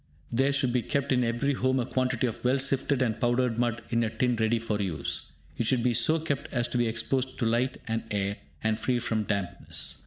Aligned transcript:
There 0.31 0.51
should 0.51 0.73
be 0.73 0.81
kept 0.81 1.11
in 1.11 1.23
every 1.23 1.53
home 1.53 1.79
a 1.79 1.85
quantity 1.85 2.25
of 2.25 2.43
well 2.43 2.57
sifted 2.57 3.03
and 3.03 3.21
powdered 3.21 3.59
mud 3.59 3.83
in 3.91 4.03
a 4.03 4.09
tin 4.09 4.35
ready 4.35 4.57
for 4.57 4.81
use. 4.81 5.31
It 5.59 5.67
should 5.67 5.83
be 5.83 5.93
so 5.93 6.17
kept 6.19 6.51
as 6.51 6.67
to 6.69 6.79
be 6.79 6.87
exposed 6.87 7.37
to 7.37 7.45
light 7.45 7.77
and 7.87 8.01
air, 8.09 8.37
and 8.63 8.79
free 8.79 8.97
from 8.97 9.25
dampness. 9.25 9.97